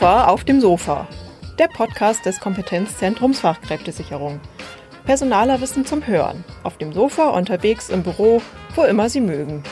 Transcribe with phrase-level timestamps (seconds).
[0.00, 1.06] Kofa auf dem Sofa,
[1.58, 4.40] der Podcast des Kompetenzzentrums Fachkräftesicherung.
[5.04, 8.40] Personaler Wissen zum Hören, auf dem Sofa, unterwegs, im Büro,
[8.74, 9.62] wo immer Sie mögen.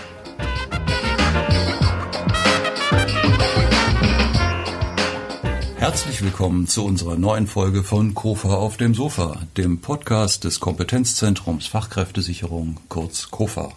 [5.79, 11.69] Herzlich willkommen zu unserer neuen Folge von Kofa auf dem Sofa, dem Podcast des Kompetenzzentrums
[11.69, 13.71] Fachkräftesicherung, kurz Kofa.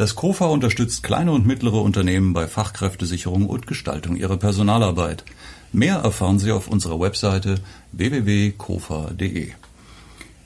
[0.00, 5.24] Das KOFA unterstützt kleine und mittlere Unternehmen bei Fachkräftesicherung und Gestaltung ihrer Personalarbeit.
[5.74, 7.56] Mehr erfahren Sie auf unserer Webseite
[7.92, 9.50] www.kofa.de.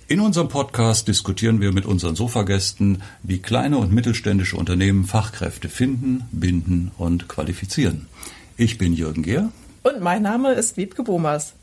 [0.09, 6.25] In unserem Podcast diskutieren wir mit unseren Sofagästen, wie kleine und mittelständische Unternehmen Fachkräfte finden,
[6.33, 8.09] binden und qualifizieren.
[8.57, 9.53] Ich bin Jürgen Gehr.
[9.85, 11.55] Und mein Name ist Wiebke Bomas.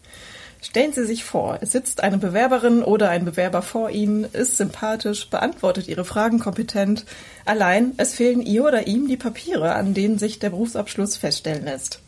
[0.64, 5.28] Stellen Sie sich vor, es sitzt eine Bewerberin oder ein Bewerber vor Ihnen, ist sympathisch,
[5.28, 7.06] beantwortet Ihre Fragen kompetent.
[7.46, 12.00] Allein, es fehlen ihr oder ihm die Papiere, an denen sich der Berufsabschluss feststellen lässt.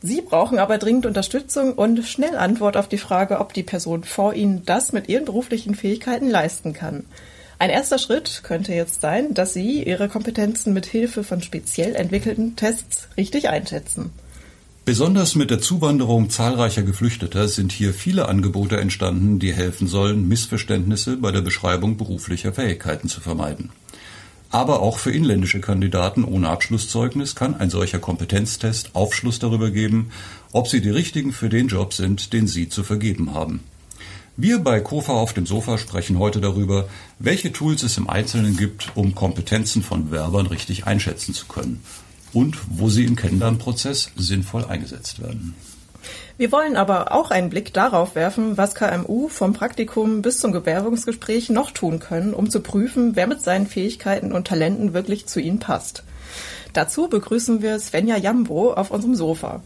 [0.00, 4.32] Sie brauchen aber dringend Unterstützung und schnell Antwort auf die Frage, ob die Person vor
[4.32, 7.04] Ihnen das mit ihren beruflichen Fähigkeiten leisten kann.
[7.58, 12.56] Ein erster Schritt könnte jetzt sein, dass Sie Ihre Kompetenzen mit Hilfe von speziell entwickelten
[12.56, 14.10] Tests richtig einschätzen.
[14.84, 21.18] Besonders mit der Zuwanderung zahlreicher Geflüchteter sind hier viele Angebote entstanden, die helfen sollen, Missverständnisse
[21.18, 23.70] bei der Beschreibung beruflicher Fähigkeiten zu vermeiden.
[24.50, 30.10] Aber auch für inländische Kandidaten ohne Abschlusszeugnis kann ein solcher Kompetenztest Aufschluss darüber geben,
[30.50, 33.60] ob sie die richtigen für den Job sind, den sie zu vergeben haben.
[34.36, 36.88] Wir bei Kofa auf dem Sofa sprechen heute darüber,
[37.20, 41.84] welche Tools es im Einzelnen gibt, um Kompetenzen von Bewerbern richtig einschätzen zu können
[42.32, 45.54] und wo sie im Kennenlernprozess sinnvoll eingesetzt werden.
[46.38, 51.50] Wir wollen aber auch einen Blick darauf werfen, was KMU vom Praktikum bis zum Bewerbungsgespräch
[51.50, 55.58] noch tun können, um zu prüfen, wer mit seinen Fähigkeiten und Talenten wirklich zu ihnen
[55.58, 56.02] passt.
[56.72, 59.62] Dazu begrüßen wir Svenja Jambo auf unserem Sofa.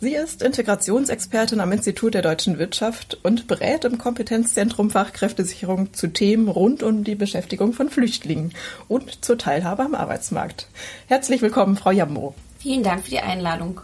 [0.00, 6.46] Sie ist Integrationsexpertin am Institut der deutschen Wirtschaft und berät im Kompetenzzentrum Fachkräftesicherung zu Themen
[6.46, 8.52] rund um die Beschäftigung von Flüchtlingen
[8.86, 10.68] und zur Teilhabe am Arbeitsmarkt.
[11.08, 12.36] Herzlich willkommen, Frau Jambo.
[12.60, 13.80] Vielen Dank für die Einladung.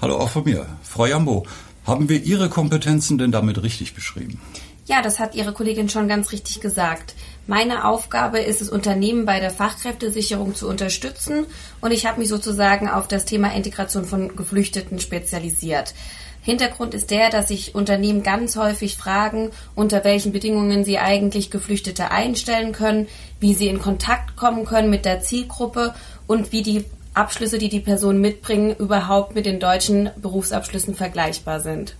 [0.00, 0.66] Hallo auch von mir.
[0.84, 1.44] Frau Jambo,
[1.84, 4.40] haben wir Ihre Kompetenzen denn damit richtig beschrieben?
[4.86, 7.16] Ja, das hat Ihre Kollegin schon ganz richtig gesagt.
[7.46, 11.44] Meine Aufgabe ist es, Unternehmen bei der Fachkräftesicherung zu unterstützen
[11.82, 15.92] und ich habe mich sozusagen auf das Thema Integration von Geflüchteten spezialisiert.
[16.40, 22.10] Hintergrund ist der, dass sich Unternehmen ganz häufig fragen, unter welchen Bedingungen sie eigentlich Geflüchtete
[22.10, 23.08] einstellen können,
[23.40, 25.94] wie sie in Kontakt kommen können mit der Zielgruppe
[26.26, 31.94] und wie die Abschlüsse, die die Personen mitbringen, überhaupt mit den deutschen Berufsabschlüssen vergleichbar sind.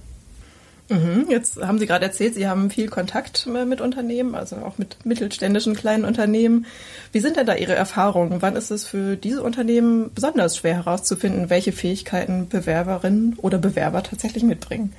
[0.88, 5.06] Mhm, jetzt haben Sie gerade erzählt, Sie haben viel Kontakt mit Unternehmen, also auch mit
[5.06, 6.66] mittelständischen kleinen Unternehmen.
[7.10, 8.42] Wie sind denn da Ihre Erfahrungen?
[8.42, 14.42] Wann ist es für diese Unternehmen besonders schwer herauszufinden, welche Fähigkeiten Bewerberinnen oder Bewerber tatsächlich
[14.42, 14.92] mitbringen?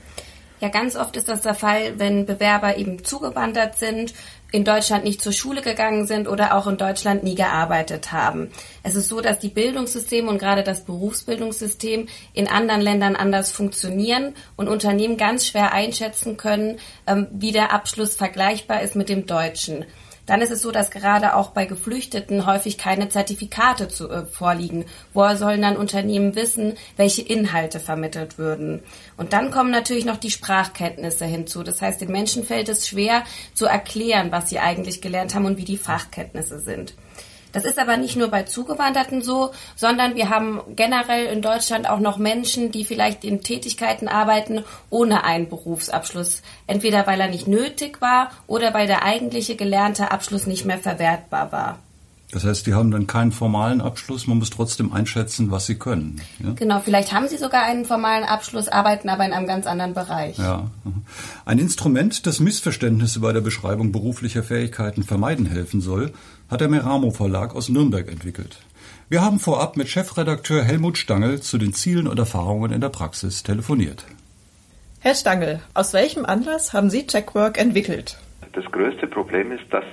[0.60, 4.14] Ja, ganz oft ist das der Fall, wenn Bewerber eben zugewandert sind,
[4.56, 8.52] in Deutschland nicht zur Schule gegangen sind oder auch in Deutschland nie gearbeitet haben.
[8.84, 14.34] Es ist so, dass die Bildungssysteme und gerade das Berufsbildungssystem in anderen Ländern anders funktionieren
[14.56, 19.84] und Unternehmen ganz schwer einschätzen können, ähm, wie der Abschluss vergleichbar ist mit dem deutschen
[20.26, 24.86] dann ist es so, dass gerade auch bei Geflüchteten häufig keine Zertifikate zu, äh, vorliegen.
[25.14, 28.82] Woher sollen dann Unternehmen wissen, welche Inhalte vermittelt würden?
[29.18, 31.64] Und dann kommen natürlich noch die Sprachkenntnisse hinzu.
[31.64, 35.58] Das heißt, den Menschen fällt es schwer zu erklären, was sie eigentlich gelernt haben und
[35.58, 36.96] wie die Fachkenntnisse sind.
[37.56, 42.00] Das ist aber nicht nur bei Zugewanderten so, sondern wir haben generell in Deutschland auch
[42.00, 46.42] noch Menschen, die vielleicht in Tätigkeiten arbeiten ohne einen Berufsabschluss.
[46.68, 51.54] Entweder weil er nicht nötig war oder weil der eigentliche gelernte Abschluss nicht mehr verwertbar
[51.54, 51.80] war.
[52.32, 56.22] Das heißt, die haben dann keinen formalen Abschluss, man muss trotzdem einschätzen, was sie können.
[56.44, 56.52] Ja?
[56.52, 60.38] Genau, vielleicht haben sie sogar einen formalen Abschluss, arbeiten aber in einem ganz anderen Bereich.
[60.38, 60.70] Ja.
[61.46, 66.12] Ein Instrument, das Missverständnisse bei der Beschreibung beruflicher Fähigkeiten vermeiden helfen soll,
[66.50, 68.60] hat der Meramo Verlag aus Nürnberg entwickelt.
[69.10, 73.44] Wir haben vorab mit Chefredakteur Helmut Stangl zu den Zielen und Erfahrungen in der Praxis
[73.44, 74.06] telefoniert.
[75.00, 78.18] Herr Stangl, aus welchem Anlass haben Sie Checkwork entwickelt?
[78.54, 79.84] Das größte Problem ist, dass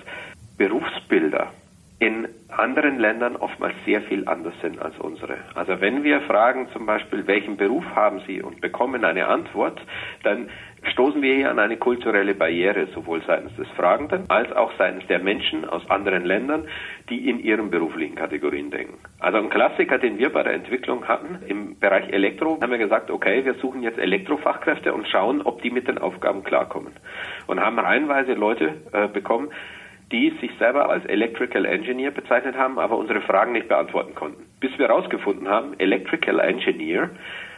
[0.56, 1.52] Berufsbilder
[1.98, 2.26] in
[2.58, 5.38] anderen Ländern oftmals sehr viel anders sind als unsere.
[5.54, 9.80] Also wenn wir fragen zum Beispiel, welchen Beruf haben Sie und bekommen eine Antwort,
[10.22, 10.48] dann
[10.90, 15.20] stoßen wir hier an eine kulturelle Barriere, sowohl seitens des Fragenden als auch seitens der
[15.20, 16.66] Menschen aus anderen Ländern,
[17.08, 18.98] die in ihren beruflichen Kategorien denken.
[19.20, 23.10] Also ein Klassiker, den wir bei der Entwicklung hatten im Bereich Elektro, haben wir gesagt,
[23.10, 26.92] okay, wir suchen jetzt Elektrofachkräfte und schauen, ob die mit den Aufgaben klarkommen.
[27.46, 29.50] Und haben reihenweise Leute äh, bekommen,
[30.12, 34.44] die sich selber als Electrical Engineer bezeichnet haben, aber unsere Fragen nicht beantworten konnten.
[34.60, 37.10] Bis wir herausgefunden haben, Electrical Engineer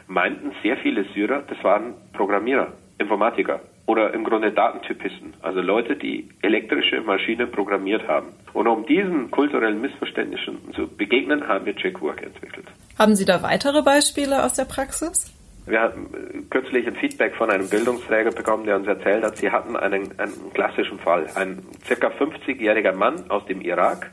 [0.06, 6.28] meinten sehr viele Syrer, das waren Programmierer, Informatiker oder im Grunde Datentypisten, also Leute, die
[6.40, 8.28] elektrische Maschinen programmiert haben.
[8.54, 12.66] Und um diesen kulturellen Missverständnissen zu begegnen, haben wir Checkwork entwickelt.
[12.98, 15.33] Haben Sie da weitere Beispiele aus der Praxis?
[15.66, 19.50] Wir hatten äh, kürzlich ein Feedback von einem Bildungsträger bekommen, der uns erzählt hat, sie
[19.50, 21.26] hatten einen, einen klassischen Fall.
[21.34, 24.10] Ein circa 50-jähriger Mann aus dem Irak,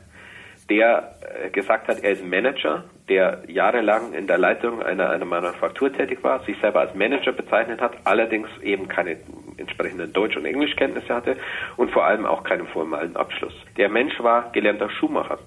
[0.70, 1.14] der
[1.44, 6.22] äh, gesagt hat, er ist Manager, der jahrelang in der Leitung einer, einer Manufaktur tätig
[6.22, 9.18] war, sich selber als Manager bezeichnet hat, allerdings eben keine
[9.58, 11.36] entsprechenden Deutsch- und Englischkenntnisse hatte
[11.76, 13.54] und vor allem auch keinen formalen Abschluss.
[13.76, 15.38] Der Mensch war gelernter Schuhmacher,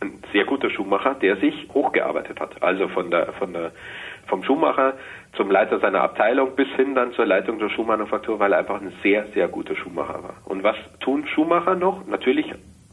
[0.00, 3.72] ein sehr guter Schuhmacher, der sich hochgearbeitet hat, also von der, von der,
[4.30, 4.94] vom Schuhmacher
[5.36, 8.92] zum Leiter seiner Abteilung bis hin dann zur Leitung der Schuhmanufaktur, weil er einfach ein
[9.02, 10.34] sehr, sehr guter Schuhmacher war.
[10.46, 12.06] Und was tun Schuhmacher noch?
[12.06, 12.46] Natürlich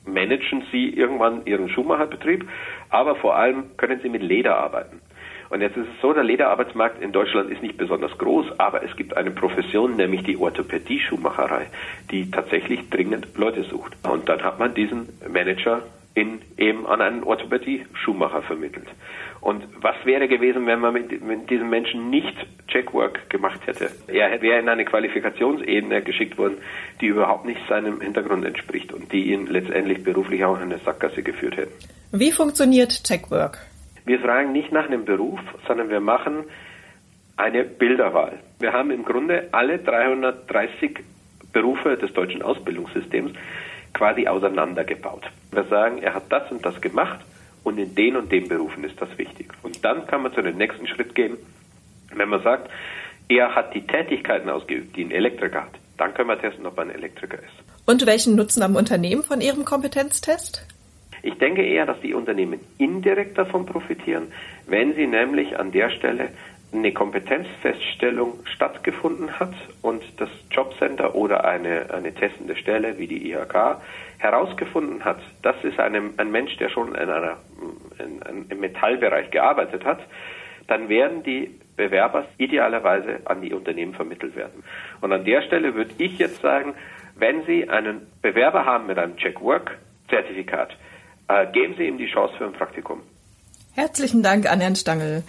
[0.06, 2.48] managen sie irgendwann ihren Schuhmacherbetrieb,
[2.90, 5.02] aber vor allem können sie mit Leder arbeiten.
[5.50, 8.96] Und jetzt ist es so, der Lederarbeitsmarkt in Deutschland ist nicht besonders groß, aber es
[8.98, 11.68] gibt eine Profession, nämlich die Orthopädie-Schuhmacherei,
[12.12, 13.94] die tatsächlich dringend Leute sucht.
[14.04, 15.84] Und dann hat man diesen Manager
[16.16, 18.88] in, eben an einen Orthopädie-Schuhmacher vermittelt.
[19.48, 22.36] Und was wäre gewesen, wenn man mit, mit diesem Menschen nicht
[22.68, 23.90] Checkwork gemacht hätte?
[24.08, 26.58] Er wäre in eine Qualifikationsebene geschickt worden,
[27.00, 31.24] die überhaupt nicht seinem Hintergrund entspricht und die ihn letztendlich beruflich auch in eine Sackgasse
[31.24, 31.72] geführt hätte.
[32.12, 33.60] Wie funktioniert Checkwork?
[34.04, 36.44] Wir fragen nicht nach einem Beruf, sondern wir machen
[37.38, 38.40] eine Bilderwahl.
[38.60, 41.00] Wir haben im Grunde alle 330
[41.54, 43.32] Berufe des deutschen Ausbildungssystems
[43.94, 45.24] quasi auseinandergebaut.
[45.54, 47.22] Wir sagen, er hat das und das gemacht
[47.64, 49.52] und in den und den Berufen ist das wichtig.
[49.64, 51.38] Und dann kann man zu dem nächsten Schritt gehen.
[52.14, 52.70] Wenn man sagt,
[53.30, 56.84] er hat die Tätigkeiten ausgeübt, die ein Elektriker hat, dann können wir testen, ob er
[56.84, 57.86] ein Elektriker ist.
[57.86, 60.66] Und welchen Nutzen am Unternehmen von Ihrem Kompetenztest?
[61.24, 64.28] Ich denke eher, dass die Unternehmen indirekt davon profitieren,
[64.68, 66.30] wenn sie nämlich an der Stelle
[66.74, 73.78] eine Kompetenzfeststellung stattgefunden hat und das Jobcenter oder eine, eine testende Stelle wie die IHK
[74.18, 77.38] herausgefunden hat, das ist eine, ein Mensch, der schon in einer,
[78.00, 80.00] in, im Metallbereich gearbeitet hat,
[80.68, 84.64] dann werden die Bewerber idealerweise an die Unternehmen vermittelt werden.
[85.00, 86.74] Und an der Stelle würde ich jetzt sagen,
[87.16, 90.76] wenn Sie einen Bewerber haben mit einem Check-Work-Zertifikat,
[91.30, 93.02] äh, geben Sie ihm die Chance für ein Praktikum.
[93.74, 95.24] Herzlichen Dank an Herrn Stangl.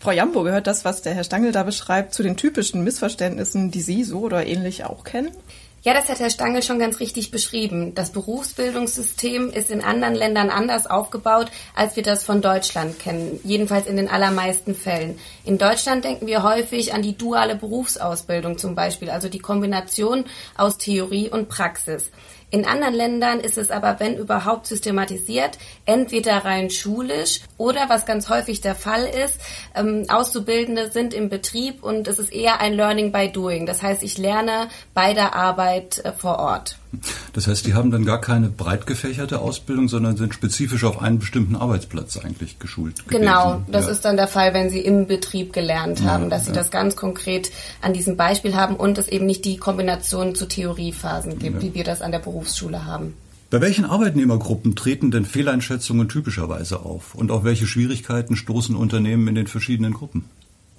[0.00, 3.80] Frau Jambo, gehört das, was der Herr Stangl da beschreibt, zu den typischen Missverständnissen, die
[3.80, 5.30] Sie so oder ähnlich auch kennen?
[5.82, 7.94] Ja, das hat Herr Stangl schon ganz richtig beschrieben.
[7.94, 13.38] Das Berufsbildungssystem ist in anderen Ländern anders aufgebaut, als wir das von Deutschland kennen.
[13.42, 15.18] Jedenfalls in den allermeisten Fällen.
[15.44, 20.24] In Deutschland denken wir häufig an die duale Berufsausbildung zum Beispiel, also die Kombination
[20.56, 22.10] aus Theorie und Praxis.
[22.50, 28.30] In anderen Ländern ist es aber, wenn überhaupt, systematisiert, entweder rein schulisch oder, was ganz
[28.30, 29.34] häufig der Fall ist,
[29.74, 33.66] ähm, Auszubildende sind im Betrieb und es ist eher ein Learning by Doing.
[33.66, 36.78] Das heißt, ich lerne bei der Arbeit äh, vor Ort.
[37.32, 41.18] Das heißt, die haben dann gar keine breit gefächerte Ausbildung, sondern sind spezifisch auf einen
[41.18, 43.06] bestimmten Arbeitsplatz eigentlich geschult.
[43.06, 43.20] Gewesen.
[43.20, 43.92] Genau, das ja.
[43.92, 46.56] ist dann der Fall, wenn sie im Betrieb gelernt haben, ja, dass sie ja.
[46.56, 47.50] das ganz konkret
[47.82, 51.84] an diesem Beispiel haben und es eben nicht die Kombination zu Theoriephasen gibt, wie wir
[51.84, 53.14] das an der Berufsschule haben.
[53.50, 57.14] Bei welchen Arbeitnehmergruppen treten denn Fehleinschätzungen typischerweise auf?
[57.14, 60.24] Und auf welche Schwierigkeiten stoßen Unternehmen in den verschiedenen Gruppen?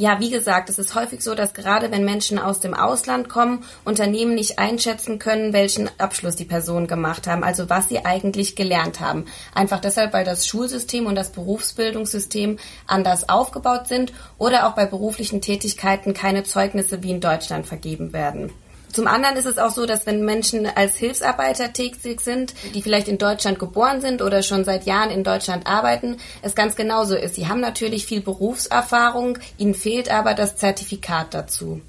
[0.02, 3.66] Ja, wie gesagt, es ist häufig so, dass gerade wenn Menschen aus dem Ausland kommen,
[3.84, 9.02] Unternehmen nicht einschätzen können, welchen Abschluss die Personen gemacht haben, also was sie eigentlich gelernt
[9.02, 9.26] haben.
[9.54, 15.42] Einfach deshalb, weil das Schulsystem und das Berufsbildungssystem anders aufgebaut sind oder auch bei beruflichen
[15.42, 18.54] Tätigkeiten keine Zeugnisse wie in Deutschland vergeben werden.
[18.92, 23.08] Zum anderen ist es auch so, dass wenn Menschen als Hilfsarbeiter tätig sind, die vielleicht
[23.08, 27.36] in Deutschland geboren sind oder schon seit Jahren in Deutschland arbeiten, es ganz genauso ist.
[27.36, 31.82] Sie haben natürlich viel Berufserfahrung, ihnen fehlt aber das Zertifikat dazu.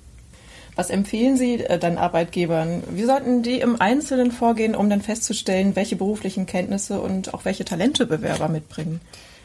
[0.77, 2.83] Was empfehlen Sie äh, dann Arbeitgebern?
[2.91, 7.65] Wie sollten die im Einzelnen vorgehen, um dann festzustellen, welche beruflichen Kenntnisse und auch welche
[7.65, 9.01] Talente Bewerber mitbringen?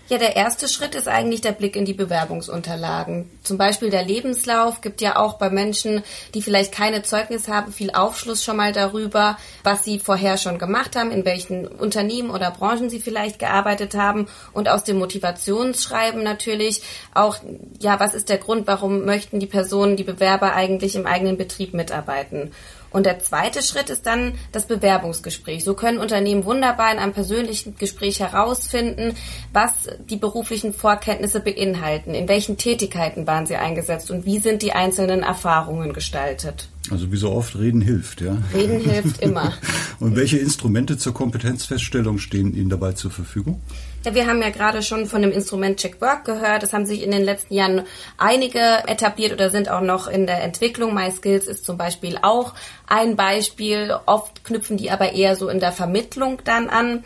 [0.07, 3.27] Ja, der erste Schritt ist eigentlich der Blick in die Bewerbungsunterlagen.
[3.41, 6.03] Zum Beispiel der Lebenslauf gibt ja auch bei Menschen,
[6.35, 10.95] die vielleicht keine Zeugnis haben, viel Aufschluss schon mal darüber, was sie vorher schon gemacht
[10.95, 16.83] haben, in welchen Unternehmen oder Branchen sie vielleicht gearbeitet haben und aus dem Motivationsschreiben natürlich
[17.15, 17.37] auch,
[17.79, 21.73] ja, was ist der Grund, warum möchten die Personen, die Bewerber eigentlich im eigenen Betrieb
[21.73, 22.51] mitarbeiten?
[22.95, 25.65] Und der zweite Schritt ist dann das Bewerbungsgespräch.
[25.65, 29.15] So können Unternehmen wunderbar in einem persönlichen Gespräch herausfinden,
[29.51, 29.73] was
[30.09, 35.23] die beruflichen Vorkenntnisse beinhalten, in welchen Tätigkeiten waren sie eingesetzt und wie sind die einzelnen
[35.23, 36.69] Erfahrungen gestaltet.
[36.89, 38.37] Also wie so oft, reden hilft, ja?
[38.53, 39.51] Reden hilft immer.
[39.99, 43.59] Und welche Instrumente zur Kompetenzfeststellung stehen Ihnen dabei zur Verfügung?
[44.05, 46.61] Ja, wir haben ja gerade schon von dem Instrument Check Work gehört.
[46.61, 47.87] Das haben sich in den letzten Jahren
[48.19, 50.93] einige etabliert oder sind auch noch in der Entwicklung.
[50.93, 52.53] MySkills ist zum Beispiel auch
[52.85, 53.97] ein Beispiel.
[54.05, 57.03] Oft knüpfen die aber eher so in der Vermittlung dann an.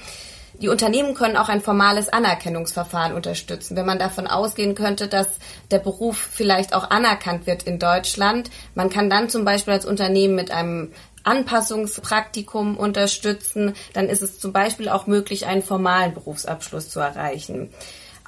[0.61, 3.77] Die Unternehmen können auch ein formales Anerkennungsverfahren unterstützen.
[3.77, 5.39] Wenn man davon ausgehen könnte, dass
[5.71, 10.35] der Beruf vielleicht auch anerkannt wird in Deutschland, man kann dann zum Beispiel als Unternehmen
[10.35, 10.91] mit einem
[11.23, 17.69] Anpassungspraktikum unterstützen, dann ist es zum Beispiel auch möglich, einen formalen Berufsabschluss zu erreichen.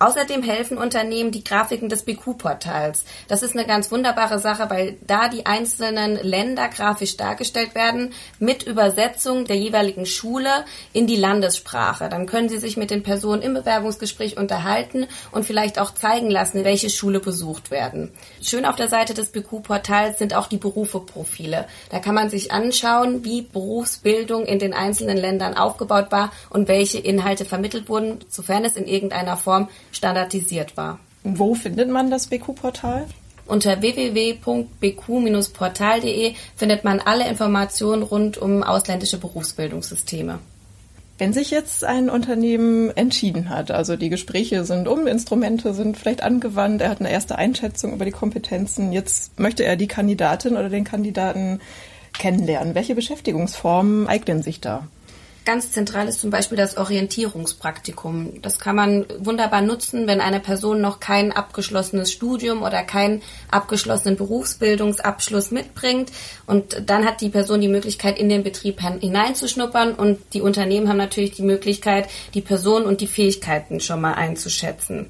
[0.01, 3.05] Außerdem helfen Unternehmen die Grafiken des BQ-Portals.
[3.27, 8.63] Das ist eine ganz wunderbare Sache, weil da die einzelnen Länder grafisch dargestellt werden mit
[8.63, 12.09] Übersetzung der jeweiligen Schule in die Landessprache.
[12.09, 16.63] Dann können Sie sich mit den Personen im Bewerbungsgespräch unterhalten und vielleicht auch zeigen lassen,
[16.63, 18.11] welche Schule besucht werden.
[18.41, 21.67] Schön auf der Seite des BQ-Portals sind auch die Berufeprofile.
[21.91, 26.97] Da kann man sich anschauen, wie Berufsbildung in den einzelnen Ländern aufgebaut war und welche
[26.97, 30.99] Inhalte vermittelt wurden, sofern es in irgendeiner Form standardisiert war.
[31.23, 33.05] Wo findet man das BQ-Portal?
[33.45, 40.39] Unter www.bq-portal.de findet man alle Informationen rund um ausländische Berufsbildungssysteme.
[41.17, 46.23] Wenn sich jetzt ein Unternehmen entschieden hat, also die Gespräche sind um, Instrumente sind vielleicht
[46.23, 50.69] angewandt, er hat eine erste Einschätzung über die Kompetenzen, jetzt möchte er die Kandidatin oder
[50.69, 51.59] den Kandidaten
[52.13, 52.73] kennenlernen.
[52.73, 54.87] Welche Beschäftigungsformen eignen sich da?
[55.43, 58.43] Ganz zentral ist zum Beispiel das Orientierungspraktikum.
[58.43, 64.17] Das kann man wunderbar nutzen, wenn eine Person noch kein abgeschlossenes Studium oder keinen abgeschlossenen
[64.17, 66.11] Berufsbildungsabschluss mitbringt.
[66.45, 69.95] Und dann hat die Person die Möglichkeit, in den Betrieb hineinzuschnuppern.
[69.95, 75.07] Und die Unternehmen haben natürlich die Möglichkeit, die Person und die Fähigkeiten schon mal einzuschätzen.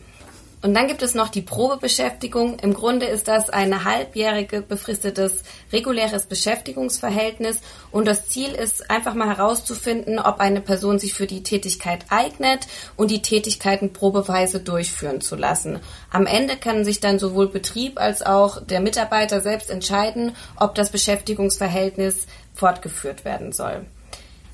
[0.64, 2.60] Und dann gibt es noch die Probebeschäftigung.
[2.60, 5.42] Im Grunde ist das ein halbjährige befristetes
[5.74, 7.60] reguläres Beschäftigungsverhältnis
[7.92, 12.68] und das Ziel ist einfach mal herauszufinden, ob eine Person sich für die Tätigkeit eignet
[12.96, 15.80] und die Tätigkeiten probeweise durchführen zu lassen.
[16.12, 20.92] Am Ende kann sich dann sowohl Betrieb als auch der Mitarbeiter selbst entscheiden, ob das
[20.92, 23.86] Beschäftigungsverhältnis fortgeführt werden soll.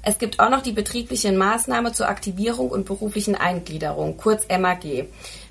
[0.03, 5.09] Es gibt auch noch die betriebliche Maßnahme zur Aktivierung und beruflichen Eingliederung, kurz MAG.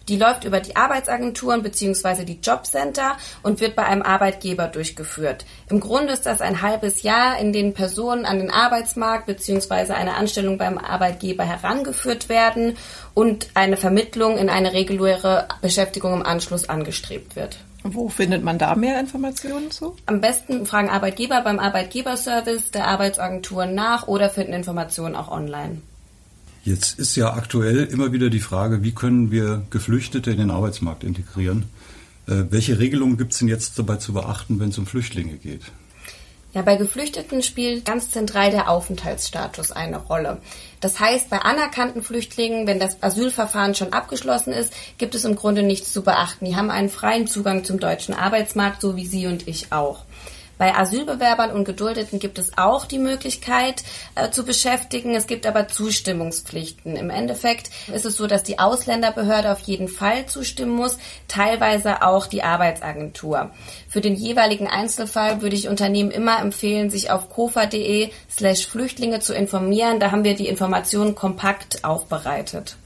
[0.09, 2.25] Die läuft über die Arbeitsagenturen bzw.
[2.25, 5.45] die Jobcenter und wird bei einem Arbeitgeber durchgeführt.
[5.69, 9.93] Im Grunde ist das ein halbes Jahr, in dem Personen an den Arbeitsmarkt bzw.
[9.93, 12.77] eine Anstellung beim Arbeitgeber herangeführt werden
[13.15, 17.59] und eine Vermittlung in eine reguläre Beschäftigung im Anschluss angestrebt wird.
[17.83, 19.97] Wo findet man da mehr Informationen zu?
[20.07, 25.83] Am besten fragen Arbeitgeber beim Arbeitgeberservice der Arbeitsagenturen nach oder finden Informationen auch online.
[26.67, 31.05] Jetzt ist ja aktuell immer wieder die Frage, wie können wir Geflüchtete in den Arbeitsmarkt
[31.05, 31.67] integrieren?
[32.27, 35.61] Äh, welche Regelungen gibt es denn jetzt dabei zu beachten, wenn es um Flüchtlinge geht?
[36.55, 40.39] Ja, bei Geflüchteten spielt ganz zentral der Aufenthaltsstatus eine Rolle.
[40.81, 45.63] Das heißt, bei anerkannten Flüchtlingen, wenn das Asylverfahren schon abgeschlossen ist, gibt es im Grunde
[45.63, 46.47] nichts zu beachten.
[46.47, 50.03] Die haben einen freien Zugang zum deutschen Arbeitsmarkt, so wie Sie und ich auch.
[50.59, 53.83] Bei Asylbewerbern und Geduldeten gibt es auch die Möglichkeit
[54.15, 55.15] äh, zu beschäftigen.
[55.15, 56.97] Es gibt aber Zustimmungspflichten.
[56.97, 60.99] Im Endeffekt ist es so, dass die Ausländerbehörde auf jeden Fall zustimmen muss,
[61.29, 63.51] teilweise auch die Arbeitsagentur.
[63.89, 69.35] Für den jeweiligen Einzelfall würde ich Unternehmen immer empfehlen, sich auf kofa.de slash Flüchtlinge zu
[69.35, 70.01] informieren.
[70.01, 72.77] Da haben wir die Informationen kompakt aufbereitet.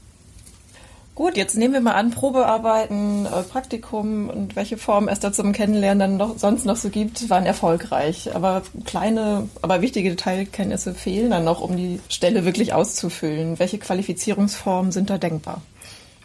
[1.13, 5.51] Gut, jetzt nehmen wir mal an, Probearbeiten, äh, Praktikum und welche Formen es da zum
[5.51, 8.33] Kennenlernen dann noch, sonst noch so gibt, waren erfolgreich.
[8.33, 13.59] Aber kleine, aber wichtige Detailkenntnisse fehlen dann noch, um die Stelle wirklich auszufüllen.
[13.59, 15.61] Welche Qualifizierungsformen sind da denkbar?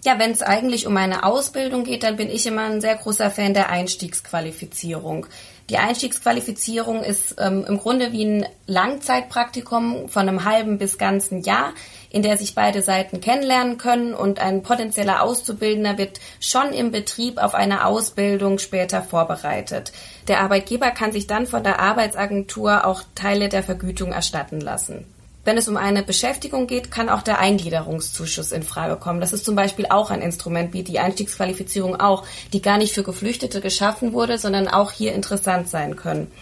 [0.05, 3.29] Ja, wenn es eigentlich um eine Ausbildung geht, dann bin ich immer ein sehr großer
[3.29, 5.27] Fan der Einstiegsqualifizierung.
[5.69, 11.73] Die Einstiegsqualifizierung ist ähm, im Grunde wie ein Langzeitpraktikum von einem halben bis ganzen Jahr,
[12.09, 17.43] in der sich beide Seiten kennenlernen können und ein potenzieller Auszubildender wird schon im Betrieb
[17.43, 19.93] auf eine Ausbildung später vorbereitet.
[20.29, 25.05] Der Arbeitgeber kann sich dann von der Arbeitsagentur auch Teile der Vergütung erstatten lassen.
[25.47, 29.21] Wenn es um eine Beschäftigung geht, kann auch der Eingliederungszuschuss in Frage kommen.
[29.21, 33.05] Das ist zum Beispiel auch ein Instrument, wie die Einstiegsqualifizierung auch, die gar nicht für
[33.05, 36.33] Geflüchtete geschaffen wurde, sondern auch hier interessant sein können.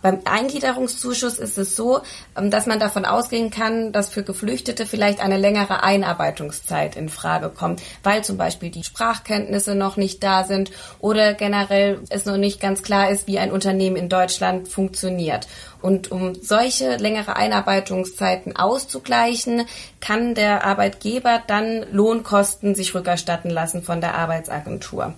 [0.00, 2.00] Beim Eingliederungszuschuss ist es so,
[2.36, 7.48] ähm, dass man davon ausgehen kann, dass für Geflüchtete vielleicht eine längere Einarbeitungszeit in Frage
[7.48, 12.60] kommt, weil zum Beispiel die Sprachkenntnisse noch nicht da sind oder generell es noch nicht
[12.60, 15.48] ganz klar ist, wie ein Unternehmen in Deutschland funktioniert.
[15.82, 19.64] Und um solche längere Einarbeitungszeiten auszugleichen,
[20.00, 25.14] kann der Arbeitgeber dann Lohnkosten sich rückerstatten lassen von der Arbeitsagentur.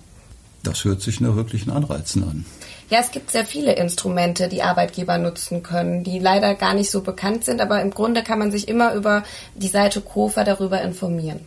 [0.62, 2.44] Das hört sich nach wirklichen Anreizen an.
[2.90, 7.02] Ja, es gibt sehr viele Instrumente, die Arbeitgeber nutzen können, die leider gar nicht so
[7.02, 9.22] bekannt sind, aber im Grunde kann man sich immer über
[9.54, 11.46] die Seite KOFA darüber informieren.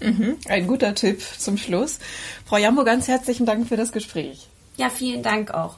[0.00, 1.98] Mhm, ein guter Tipp zum Schluss.
[2.44, 4.48] Frau Jambo, ganz herzlichen Dank für das Gespräch.
[4.76, 5.76] Ja, vielen Dank auch.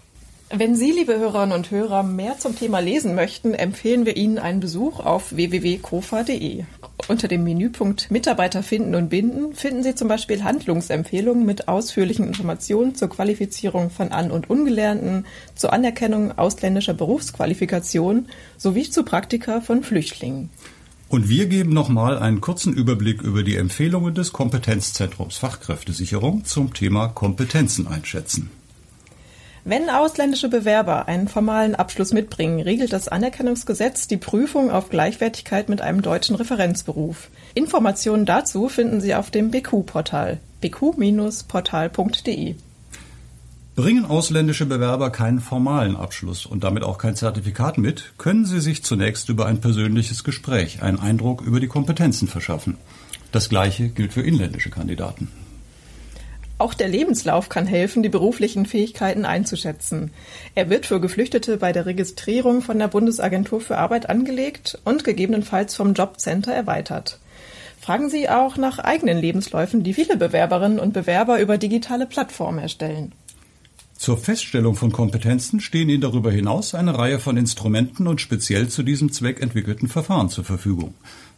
[0.51, 4.61] Wenn Sie, liebe Hörerinnen und Hörer, mehr zum Thema lesen möchten, empfehlen wir Ihnen einen
[4.61, 6.65] Besuch auf www.kofa.de.
[7.13, 12.95] Unter dem Menüpunkt Mitarbeiter finden und binden finden Sie zum Beispiel Handlungsempfehlungen mit ausführlichen Informationen
[12.95, 20.49] zur Qualifizierung von An- und Ungelernten, zur Anerkennung ausländischer Berufsqualifikation sowie zu Praktika von Flüchtlingen.
[21.11, 27.09] Und wir geben nochmal einen kurzen Überblick über die Empfehlungen des Kompetenzzentrums Fachkräftesicherung zum Thema
[27.09, 28.49] Kompetenzen einschätzen.
[29.65, 35.81] Wenn ausländische Bewerber einen formalen Abschluss mitbringen, regelt das Anerkennungsgesetz die Prüfung auf Gleichwertigkeit mit
[35.81, 37.29] einem deutschen Referenzberuf.
[37.55, 42.55] Informationen dazu finden Sie auf dem BQ-Portal bq-portal.de.
[43.75, 48.85] Bringen ausländische Bewerber keinen formalen Abschluss und damit auch kein Zertifikat mit, können sie sich
[48.85, 52.77] zunächst über ein persönliches Gespräch einen Eindruck über die Kompetenzen verschaffen.
[53.31, 55.29] Das gleiche gilt für inländische Kandidaten.
[56.63, 60.13] Auch der Lebenslauf kann helfen, die beruflichen Fähigkeiten einzuschätzen.
[60.55, 65.75] Er wird für Geflüchtete bei der Registrierung von der Bundesagentur für Arbeit angelegt und gegebenenfalls
[65.75, 67.19] vom Jobcenter erweitert.
[67.81, 73.11] Fragen Sie auch nach eigenen Lebensläufen, die viele Bewerberinnen und Bewerber über digitale Plattformen erstellen.
[73.97, 78.85] Zur Feststellung von Kompetenzen stehen Ihnen darüber hinaus eine Reihe von Instrumenten und speziell zu
[78.85, 80.95] diesem Zweck entwickelten Verfahren zur Verfügung.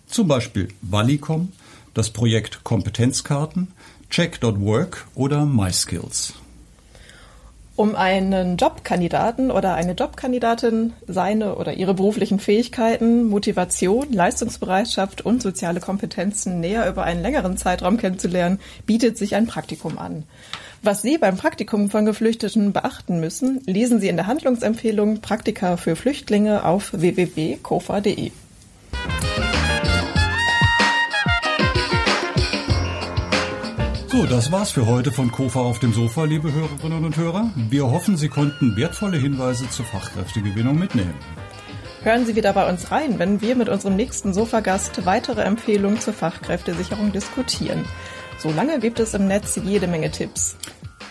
[0.06, 1.50] Zum Beispiel Valicom,
[1.94, 3.68] das Projekt Kompetenzkarten,
[4.14, 6.34] Check.work oder MySkills.
[7.74, 15.80] Um einen Jobkandidaten oder eine Jobkandidatin seine oder ihre beruflichen Fähigkeiten, Motivation, Leistungsbereitschaft und soziale
[15.80, 20.22] Kompetenzen näher über einen längeren Zeitraum kennenzulernen, bietet sich ein Praktikum an.
[20.80, 25.96] Was Sie beim Praktikum von Geflüchteten beachten müssen, lesen Sie in der Handlungsempfehlung Praktika für
[25.96, 28.30] Flüchtlinge auf www.kofa.de.
[34.14, 37.50] So, das war's für heute von Kofa auf dem Sofa, liebe Hörerinnen und Hörer.
[37.68, 41.16] Wir hoffen, Sie konnten wertvolle Hinweise zur Fachkräftegewinnung mitnehmen.
[42.04, 46.14] Hören Sie wieder bei uns rein, wenn wir mit unserem nächsten Sofagast weitere Empfehlungen zur
[46.14, 47.86] Fachkräftesicherung diskutieren.
[48.38, 50.56] Solange gibt es im Netz jede Menge Tipps.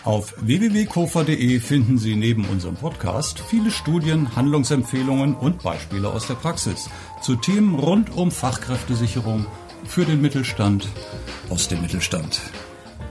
[0.04, 6.88] Auf www.kofa.de finden Sie neben unserem Podcast viele Studien, Handlungsempfehlungen und Beispiele aus der Praxis
[7.20, 9.44] zu Themen rund um Fachkräftesicherung
[9.84, 10.88] für den Mittelstand
[11.50, 12.40] aus dem Mittelstand.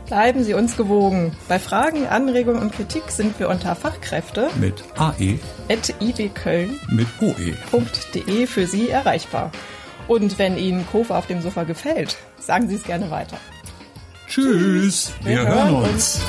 [0.06, 1.32] Bleiben Sie uns gewogen.
[1.48, 5.39] Bei Fragen, Anregungen und Kritik sind wir unter Fachkräfte mit ae
[5.70, 9.52] at ibköln mit oe.de für Sie erreichbar.
[10.08, 13.38] Und wenn Ihnen Kofa auf dem Sofa gefällt, sagen Sie es gerne weiter.
[14.28, 15.88] Tschüss, wir, wir hören uns.
[15.88, 16.22] uns.